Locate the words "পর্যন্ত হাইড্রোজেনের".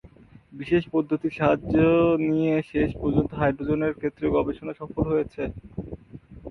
3.01-3.97